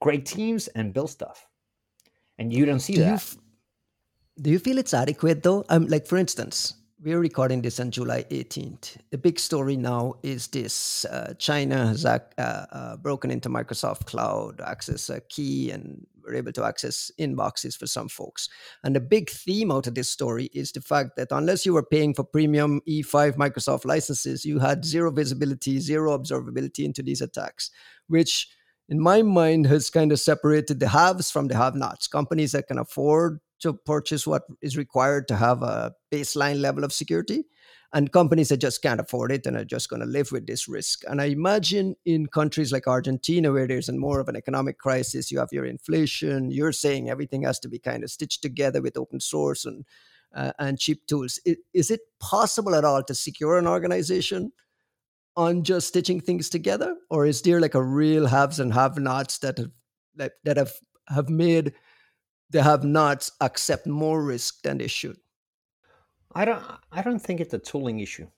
[0.00, 1.46] great teams and build stuff,
[2.38, 3.14] and you don't see Do you that.
[3.14, 3.36] f-
[4.40, 5.64] do you feel it's adequate though?
[5.68, 8.96] Um, like for instance, we're recording this on July 18th.
[9.10, 14.60] The big story now is this: uh, China has uh, uh, broken into Microsoft Cloud,
[14.60, 18.48] access a key, and we're able to access inboxes for some folks.
[18.82, 21.82] And the big theme out of this story is the fact that unless you were
[21.84, 27.70] paying for premium E5 Microsoft licenses, you had zero visibility, zero observability into these attacks,
[28.08, 28.48] which
[28.88, 32.06] in my mind has kind of separated the haves from the have-nots.
[32.06, 36.92] Companies that can afford to purchase what is required to have a baseline level of
[36.92, 37.44] security,
[37.92, 40.68] and companies that just can't afford it and are just going to live with this
[40.68, 41.02] risk.
[41.08, 45.38] And I imagine in countries like Argentina, where there's more of an economic crisis, you
[45.38, 46.50] have your inflation.
[46.50, 49.84] You're saying everything has to be kind of stitched together with open source and
[50.34, 51.40] uh, and cheap tools.
[51.46, 54.52] I- Is it possible at all to secure an organization
[55.36, 59.58] on just stitching things together, or is there like a real haves and have-nots that
[59.58, 60.72] have that have
[61.08, 61.72] have made
[62.50, 65.18] the have-nots accept more risk than they should?
[66.34, 66.62] I don't.
[66.92, 68.28] I don't think it's a tooling issue.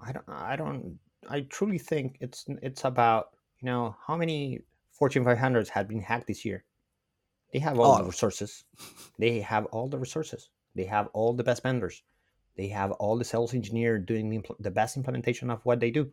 [0.00, 0.28] I don't.
[0.28, 0.98] I don't.
[1.28, 4.60] I truly think it's it's about you know how many
[4.92, 6.64] Fortune 500s have been hacked this year.
[7.52, 8.64] They have all the Oh, resources.
[9.18, 10.50] They have all the resources.
[10.74, 12.02] They have all the best vendors.
[12.56, 15.90] They have all the sales engineer doing the, impl- the best implementation of what they
[15.90, 16.10] do.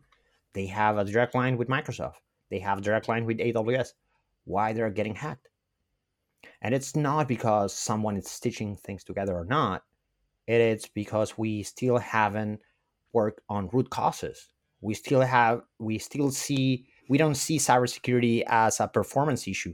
[0.53, 2.15] They have a direct line with Microsoft.
[2.49, 3.93] They have a direct line with AWS.
[4.45, 5.49] Why they're getting hacked?
[6.61, 9.83] And it's not because someone is stitching things together or not.
[10.47, 12.59] It is because we still haven't
[13.13, 14.49] worked on root causes.
[14.81, 15.61] We still have.
[15.79, 16.85] We still see.
[17.09, 19.73] We don't see cybersecurity as a performance issue.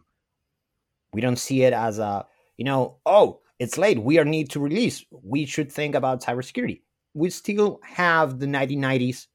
[1.13, 2.25] We don't see it as a,
[2.57, 4.01] you know, oh, it's late.
[4.01, 5.05] We are need to release.
[5.11, 6.81] We should think about cybersecurity.
[7.13, 9.27] We still have the 1990s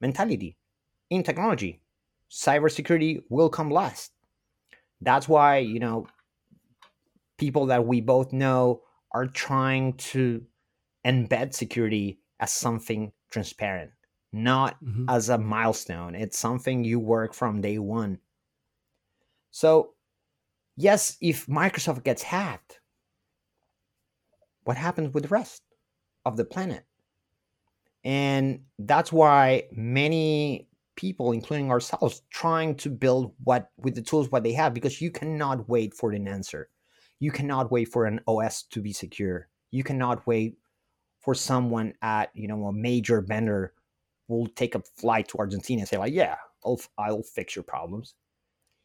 [0.00, 0.56] mentality
[1.10, 1.80] in technology.
[2.30, 4.12] Cybersecurity will come last.
[5.00, 6.06] That's why, you know,
[7.38, 10.42] people that we both know are trying to
[11.06, 13.90] embed security as something transparent,
[14.32, 15.06] not mhm.
[15.08, 16.14] as a milestone.
[16.14, 18.18] It's something you work from day one.
[19.50, 19.94] So,
[20.76, 22.80] yes, if Microsoft gets hacked,
[24.64, 25.62] what happens with the rest
[26.24, 26.84] of the planet?
[28.04, 34.42] And that's why many people, including ourselves, trying to build what with the tools what
[34.42, 36.68] they have, because you cannot wait for an answer.
[37.18, 39.48] You cannot wait for an OS to be secure.
[39.70, 40.58] You cannot wait
[41.20, 43.72] for someone at you know a major vendor
[44.28, 48.14] will take a flight to Argentina and say like, yeah, I'll I'll fix your problems.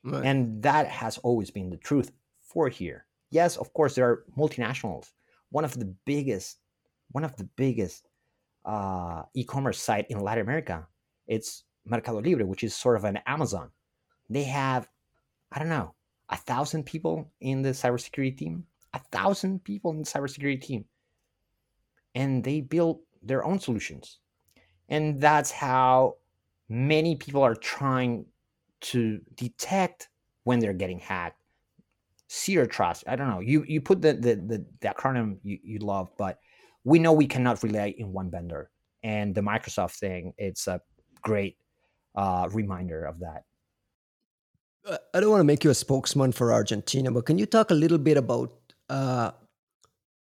[0.03, 0.25] Right.
[0.25, 3.05] And that has always been the truth for here.
[3.29, 5.11] Yes, of course, there are multinationals.
[5.49, 6.57] One of the biggest,
[7.11, 8.07] one of the biggest
[8.65, 10.87] uh, e-commerce site in Latin America,
[11.27, 13.69] it's Mercado Libre, which is sort of an Amazon.
[14.29, 14.87] They have
[15.51, 15.93] I don't know,
[16.31, 20.85] a thousand people in the cybersecurity team, a thousand people in the cybersecurity team,
[22.15, 24.19] and they built their own solutions.
[24.89, 26.15] And that's how
[26.69, 28.25] many people are trying
[28.81, 30.09] to detect
[30.43, 31.41] when they're getting hacked.
[32.31, 33.03] Zero trust.
[33.07, 33.41] I don't know.
[33.41, 36.39] You you put the the, the, the acronym you, you love, but
[36.83, 38.71] we know we cannot rely in one vendor.
[39.03, 40.79] And the Microsoft thing, it's a
[41.21, 41.57] great
[42.15, 43.43] uh, reminder of that.
[44.87, 47.71] Uh, I don't want to make you a spokesman for Argentina, but can you talk
[47.71, 48.51] a little bit about
[48.89, 49.31] uh,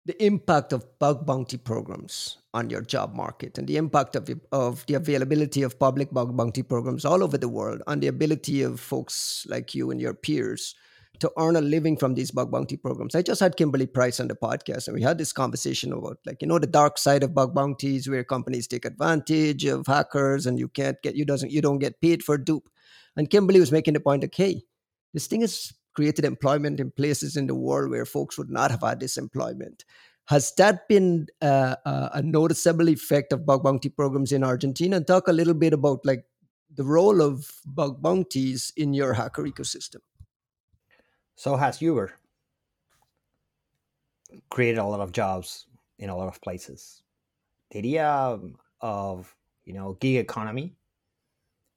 [0.06, 4.84] the impact of bug bounty programs on your job market and the impact of, of
[4.86, 8.80] the availability of public bug bounty programs all over the world on the ability of
[8.80, 10.74] folks like you and your peers
[11.20, 13.14] to earn a living from these bug bounty programs.
[13.14, 16.40] I just had Kymberlee Price on the podcast and we had this conversation about like,
[16.40, 20.58] you know, the dark side of bug bounties where companies take advantage of hackers and
[20.58, 22.68] you can't get you doesn't you don't get paid for dupe.
[23.20, 24.62] And Kymberlee was making the point hey,
[25.12, 28.80] this thing has created employment in places in the world where folks would not have
[28.80, 29.84] had this employment.
[30.28, 34.96] Has that been uh, a noticeable effect of bug bounty programs in Argentina?
[34.96, 36.24] And talk a little bit about like
[36.74, 40.00] the role of bug bounties in your hacker ecosystem.
[41.36, 42.12] So has Uber
[44.48, 45.66] created a lot of jobs
[45.98, 47.02] in a lot of places.
[47.70, 48.38] The idea
[48.80, 50.74] of you know gig economy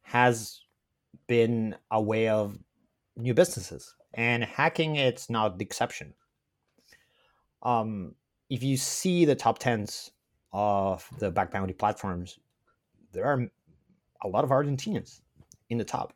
[0.03, 0.63] has
[1.27, 2.57] been a way of
[3.15, 6.13] new businesses and hacking it's not the exception.
[7.61, 8.15] Um,
[8.49, 10.11] if you see the top tens
[10.51, 12.39] of the bug bounty platforms
[13.11, 13.47] there are
[14.23, 15.21] a lot of argentinians
[15.69, 16.13] in the top.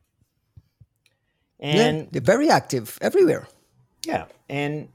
[1.60, 3.48] And yeah, they're very active everywhere.
[4.06, 4.90] Yeah and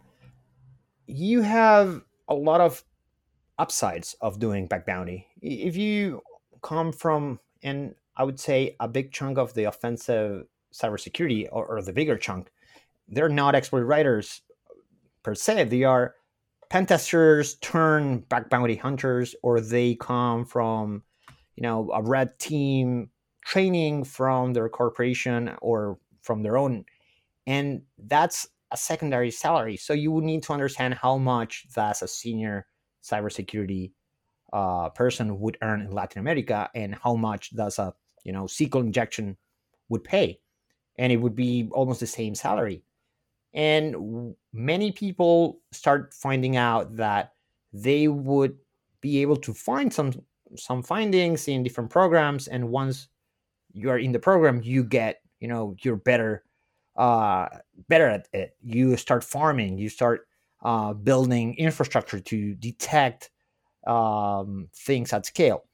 [1.07, 2.85] you have a lot of
[3.59, 5.27] upsides of doing bug bounty.
[5.41, 6.23] If you
[6.63, 11.83] come from and i would say a big chunk of the offensive cybersecurity or, or
[11.83, 12.51] the bigger chunk
[13.09, 14.41] they're not exploit writers
[15.23, 15.65] per se.
[15.65, 16.15] They are
[16.71, 21.03] pen testers turn bug bounty hunters, or they come from,
[21.57, 23.11] you know, a red team
[23.45, 26.85] training from their corporation or from their own.
[27.47, 29.77] And that's a secondary salary.
[29.77, 32.67] So you would need to understand how much that's a senior
[33.03, 33.93] cybersecurity
[34.53, 37.95] uh, person would earn in Latin America and how much does a,
[38.25, 39.37] you know, SQL injection
[39.89, 40.41] would pay.
[40.99, 42.85] And it would be almost the same salary
[43.55, 47.33] and many people start finding out that
[47.73, 48.57] they would
[49.01, 50.13] be able to find some
[50.57, 53.09] some findings in different programs and once
[53.73, 56.45] you are in the program you get you know you're better
[56.97, 57.49] uh
[57.89, 60.27] better at it you start farming you start
[60.63, 63.31] uh, building infrastructure to detect
[63.87, 65.65] um, things at scale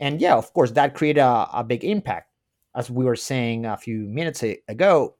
[0.00, 2.32] and yeah of course that created a, a big impact
[2.74, 5.14] as we were saying a few minutes ago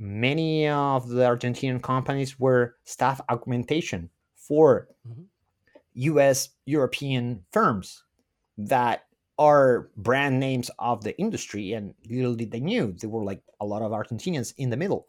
[0.00, 5.22] many of the Argentinian companies were staff augmentation for mm-hmm.
[5.94, 8.02] US European firms
[8.56, 9.04] that
[9.38, 13.66] are brand names of the industry and little did they knew there were like a
[13.66, 15.06] lot of Argentinians in the middle.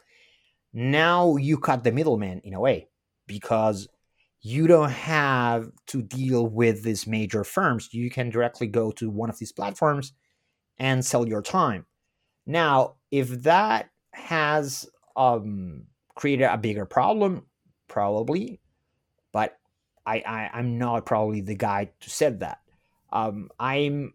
[0.74, 2.88] Now you cut the middleman in a way
[3.28, 3.88] because
[4.41, 7.93] you don't have to deal with these major firms.
[7.93, 10.13] You can directly go to one of these platforms
[10.80, 11.86] and sell your time.
[12.47, 15.84] Now, if that has um,
[16.15, 17.45] created a bigger problem,
[17.88, 18.60] probably,
[19.32, 19.60] but
[20.06, 22.60] I, I I'm not probably the guy to say that.
[23.13, 24.13] Um, I'm,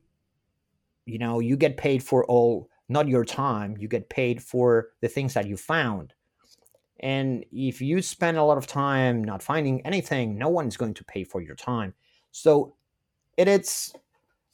[1.05, 3.77] you know, you get paid for all not your time.
[3.79, 6.15] You get paid for the things that you found.
[7.01, 11.05] And if you spend a lot of time not finding anything, no one's going to
[11.05, 11.95] pay for your time.
[12.33, 12.77] So
[13.37, 13.93] it, it's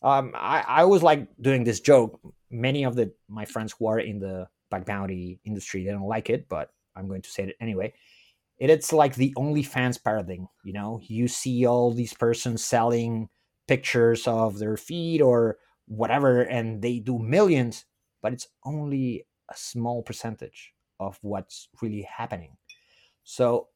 [0.02, 2.18] um, I, I was like doing this joke.
[2.50, 5.84] Many of the my friends who are in the bug bounty industry.
[5.84, 7.94] They don't like it, but I'm going to say it anyway.
[8.58, 10.48] It, it's like the OnlyFans paradigm.
[10.64, 13.28] You know, you see all these persons selling
[13.68, 17.84] pictures of their feet or whatever, and they do millions,
[18.22, 22.56] but it's only a small percentage of what's really happening.
[23.24, 23.68] So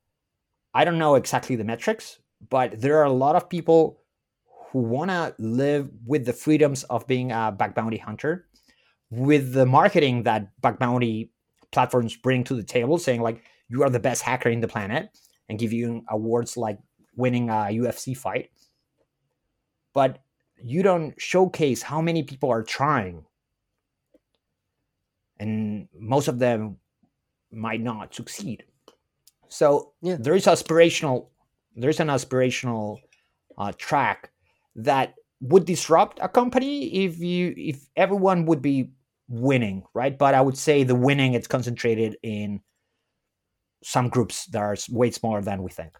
[0.75, 2.19] I don't know exactly the metrics,
[2.51, 4.01] but there are a lot of people
[4.71, 8.47] who want to live with the freedoms of being a bug bounty hunter
[9.11, 11.31] with the marketing that bug bounty
[11.73, 15.09] platforms bring to the table, saying like you are the best hacker in the planet,
[15.49, 16.79] and give you awards like
[17.17, 18.51] winning a UFC fight,
[19.95, 20.19] but
[20.63, 23.25] you don't showcase how many people are trying,
[25.39, 26.79] and most of them
[27.57, 28.65] might not succeed.
[29.49, 30.17] So yeah.
[30.19, 31.29] there is aspirational,
[31.75, 32.99] there's an aspirational
[33.59, 34.31] uh, track
[34.77, 38.91] that would disrupt a company if you if everyone would be
[39.29, 40.17] winning, right?
[40.17, 42.61] But I would say the winning it's concentrated in
[43.83, 45.97] some groups that are way smaller than we think.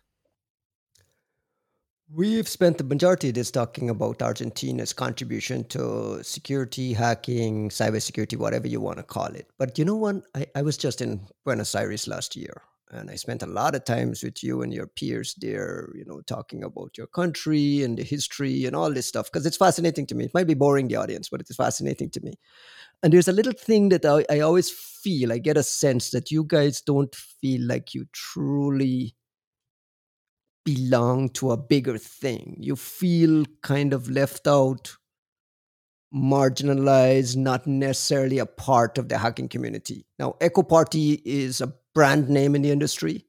[2.09, 8.69] We've spent the majority of this talking about Argentina's contribution to security, hacking, cybersecurity, whatever
[8.69, 9.51] you want to call it.
[9.59, 10.23] But you know what?
[10.35, 13.85] I, I was just in Buenos Aires last year and I spent a lot of
[13.85, 18.05] times with you and your peers there, you know, talking about your country and the
[18.05, 20.27] history and all this stuff because it's fascinating to me.
[20.27, 22.35] It might be boring the audience, but it's fascinating to me.
[23.03, 26.31] And there's a little thing that I, I always feel, I get a sense that
[26.31, 29.17] you guys don't feel like you truly
[30.67, 32.57] belong to a bigger thing.
[32.59, 34.97] You feel kind of left out,
[36.13, 40.05] marginalized, not necessarily a part of the hacking community.
[40.19, 43.25] Now, Ekoparty is a brand name in the industry.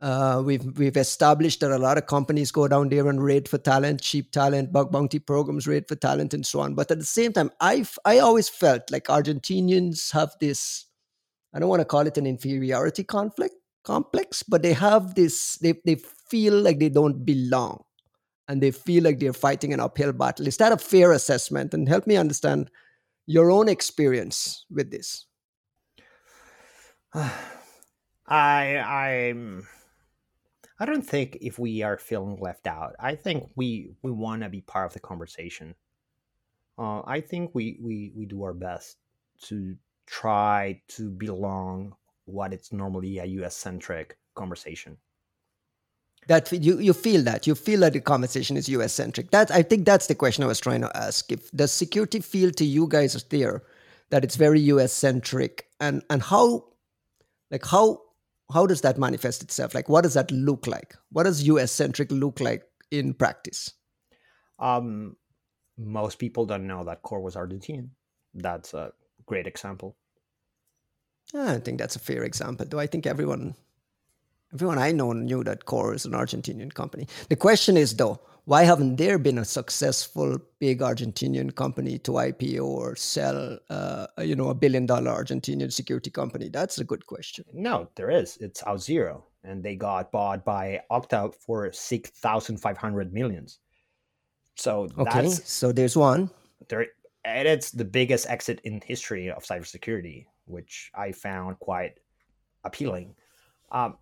[0.00, 3.56] Uh, we've we've established that a lot of companies go down there and raid for
[3.56, 6.74] talent, cheap talent, bug bounty programs, raid for talent, and so on.
[6.74, 10.86] But at the same time, I I always felt like Argentinians have this.
[11.54, 13.54] I don't want to call it an inferiority conflict
[13.84, 15.56] complex, but they have this.
[15.58, 15.96] They they
[16.28, 17.84] feel like they don't belong
[18.48, 20.46] and they feel like they're fighting an uphill battle.
[20.46, 21.74] Is that a fair assessment?
[21.74, 22.70] And help me understand
[23.26, 25.26] your own experience with this.
[28.26, 29.66] I I'm
[30.80, 32.96] I don't think if we are feeling left out.
[32.98, 35.74] I think we we want to be part of the conversation.
[36.76, 38.96] Uh, I think we, we we do our best
[39.42, 41.94] to try to belong
[42.24, 44.96] what it's normally a US centric conversation
[46.26, 49.30] that you you feel that you feel that the conversation is US centric.
[49.30, 51.30] That I think that's the question I was trying to ask.
[51.30, 53.62] If the security feel to you guys there
[54.10, 56.64] that it's very US centric, and and how
[57.50, 58.00] like how
[58.52, 59.74] how does that manifest itself?
[59.74, 60.94] Like what does that look like?
[61.10, 63.72] What does US centric look like in practice?
[64.58, 65.16] Um,
[65.76, 67.88] most people don't know that Core was Argentinian.
[68.34, 68.92] That's a
[69.26, 69.96] great example.
[71.34, 72.66] I think that's a fair example.
[72.66, 73.56] Do I think everyone
[74.54, 77.08] Everyone I know knew that Core is an Argentinian company.
[77.28, 82.62] The question is, though, why haven't there been a successful big Argentinian company to IPO
[82.62, 86.48] or sell, uh, you know, a billion dollar Argentinian security company?
[86.48, 87.44] That's a good question.
[87.52, 88.36] No, there is.
[88.36, 93.58] It's Auth0, and they got bought by Okta for six thousand five hundred millions.
[94.56, 96.30] So okay, so there's one.
[96.68, 96.86] There,
[97.24, 101.98] and it's the biggest exit in history of cybersecurity, which I found quite
[102.62, 103.14] appealing.
[103.72, 103.96] Um,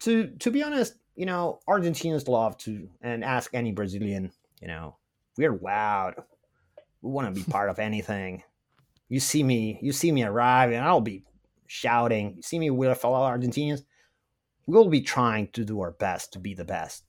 [0.00, 4.96] to to be honest, you know, Argentinians love to and ask any Brazilian, you know,
[5.36, 6.14] we're loud.
[7.02, 8.42] We want to be part of anything.
[9.08, 11.24] You see me, you see me arrive, and I'll be
[11.66, 12.36] shouting.
[12.36, 13.82] You see me with a fellow Argentinians.
[14.66, 17.04] We'll be trying to do our best to be the best.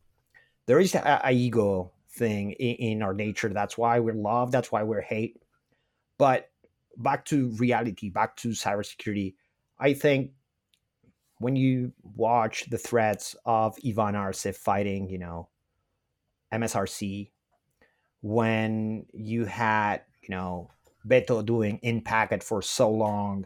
[0.67, 3.49] There is a, a ego thing in, in our nature.
[3.49, 4.51] That's why we're loved.
[4.51, 5.41] That's why we're hate.
[6.17, 6.49] But
[6.97, 9.35] back to reality, back to cybersecurity.
[9.79, 10.31] I think
[11.39, 15.49] when you watch the threats of Ivan Arce fighting, you know,
[16.53, 17.29] MSRC,
[18.21, 20.71] when you had, you know,
[21.07, 23.45] Beto doing Impacket for so long,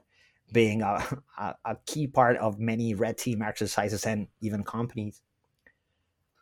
[0.51, 1.03] being a,
[1.37, 5.21] a, a, key part of many red team exercises and even companies.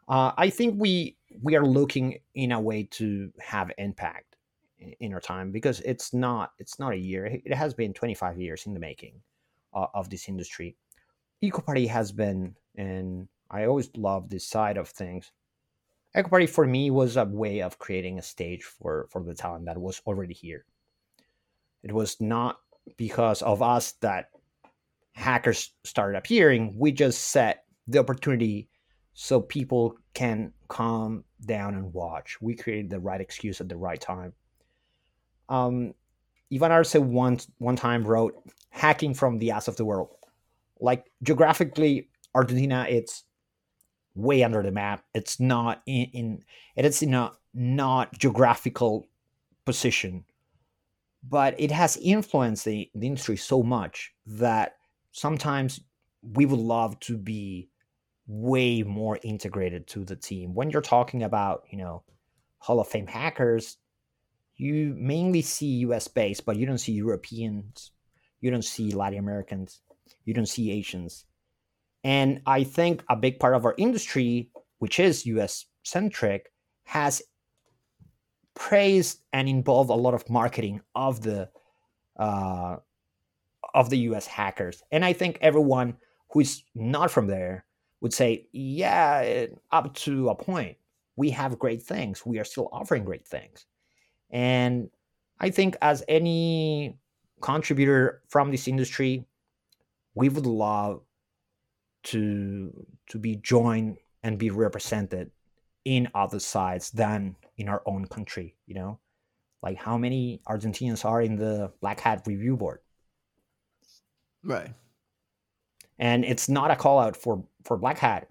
[0.07, 4.35] Uh, I think we we are looking in a way to have impact
[4.99, 8.65] in our time because it's not it's not a year it has been 25 years
[8.65, 9.21] in the making
[9.73, 10.75] uh, of this industry
[11.41, 15.31] Party has been, and I always love this side of things.
[16.15, 19.77] Ekoparty for me was a way of creating a stage for for the talent that
[19.77, 20.65] was already here.
[21.83, 22.59] It was not
[22.97, 24.31] because of us that
[25.13, 26.75] hackers started appearing.
[26.77, 28.69] We just set the opportunity
[29.13, 32.41] so people can calm down and watch.
[32.41, 34.33] We created the right excuse at the right time.
[35.47, 35.93] Um,
[36.53, 38.35] Ivan Arce one one time wrote,
[38.69, 40.15] "Hacking from the ass of the world."
[40.79, 43.23] Like geographically, Argentina, it's
[44.15, 45.03] way under the map.
[45.13, 46.43] It's not in, in
[46.75, 49.07] it is in a not geographical
[49.65, 50.25] position,
[51.27, 54.75] but it has influenced the, the industry so much that
[55.11, 55.81] sometimes
[56.21, 57.69] we would love to be
[58.27, 60.53] way more integrated to the team.
[60.53, 62.03] When you're talking about, you know,
[62.59, 63.77] Hall of Fame hackers,
[64.55, 67.91] you mainly see US based, but you don't see Europeans,
[68.41, 69.81] you don't see Latin Americans
[70.25, 71.25] you don't see Asians.
[72.03, 74.49] And I think a big part of our industry,
[74.79, 76.51] which is US centric,
[76.83, 77.21] has
[78.55, 81.49] praised and involved a lot of marketing of the
[82.17, 82.77] uh,
[83.73, 84.81] of the US hackers.
[84.91, 85.95] And I think everyone
[86.31, 87.65] who is not from there
[88.01, 90.77] would say, yeah, up to a point.
[91.15, 92.25] We have great things.
[92.25, 93.65] We are still offering great things.
[94.29, 94.89] And
[95.39, 96.97] I think as any
[97.41, 99.25] contributor from this industry,
[100.19, 101.01] we would love
[102.03, 105.31] to to be joined and be represented
[105.85, 108.55] in other sides than in our own country.
[108.67, 108.99] You know,
[109.63, 112.79] like how many Argentinians are in the Black Hat Review Board?
[114.43, 114.73] Right.
[115.97, 118.27] And it's not a call out for for Black Hat,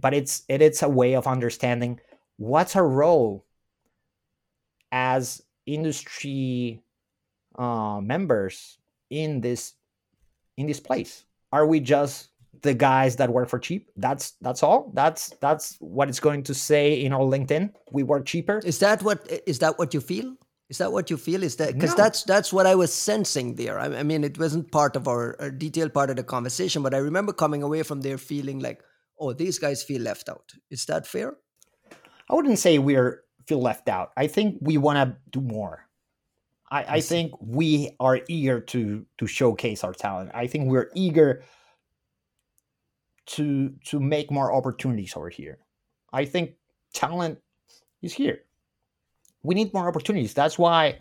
[0.00, 2.00] but it's it, it's a way of understanding
[2.36, 3.44] what's our role
[4.90, 6.82] as industry
[7.56, 8.78] uh, members
[9.08, 9.74] in this
[10.56, 11.24] in this place.
[11.52, 12.28] Are we just
[12.62, 13.90] the guys that work for cheap?
[13.96, 14.90] That's that's all.
[14.94, 17.72] That's that's what it's going to say in our LinkedIn.
[17.92, 18.60] We work cheaper.
[18.64, 20.36] Is that what is that what you feel?
[20.68, 21.44] Is that what you feel?
[21.44, 21.96] Is that because no.
[21.96, 23.78] that's that's what I was sensing there.
[23.78, 26.92] I, I mean, it wasn't part of our, our detailed part of the conversation, but
[26.92, 28.82] I remember coming away from there feeling like,
[29.20, 30.52] oh, these guys feel left out.
[30.70, 31.36] Is that fair?
[32.28, 34.10] I wouldn't say we're feel left out.
[34.16, 35.85] I think we want to do more.
[36.70, 40.30] I, I think we are eager to to showcase our talent.
[40.34, 41.42] I think we're eager
[43.26, 45.58] to to make more opportunities over here.
[46.12, 46.54] I think
[46.92, 47.38] talent
[48.02, 48.40] is here.
[49.42, 50.34] We need more opportunities.
[50.34, 50.98] That's why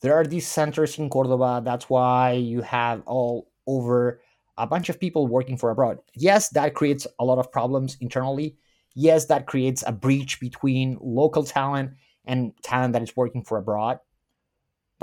[0.00, 1.62] there are these centers in Cordoba.
[1.64, 4.20] That's why you have all over
[4.58, 5.98] a bunch of people working for abroad.
[6.14, 8.56] Yes, that creates a lot of problems internally.
[8.94, 11.92] Yes, that creates a breach between local talent
[12.24, 13.98] and talent that is working for abroad.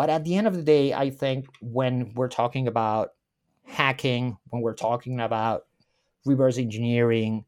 [0.01, 3.11] But at the end of the day, I think when we're talking about
[3.67, 5.67] hacking, when we're talking about
[6.25, 7.45] reverse engineering,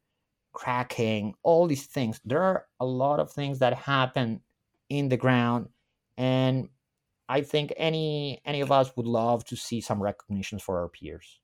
[0.51, 4.41] cracking, all these things, there are a lot of things that happen
[4.87, 5.69] in the ground.
[6.15, 6.69] And
[7.27, 11.39] I think any any of us would love to see some recognitions for our peers.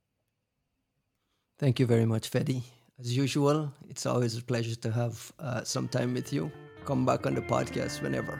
[1.57, 2.62] Thank you very much, Fede.
[2.99, 6.51] As usual, it's always a pleasure to have uh, some time with you.
[6.86, 8.39] Come back on the podcast whenever.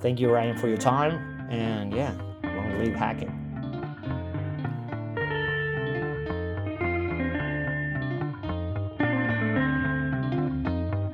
[0.00, 1.33] Thank you, Ryan, for your time.
[1.50, 3.43] And yeah, long live hacking.